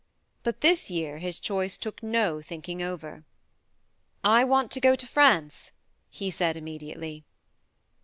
[0.41, 3.23] But this year his choice took no thinking over.
[4.23, 5.73] "I want to go to France,"
[6.09, 7.23] he said immediately.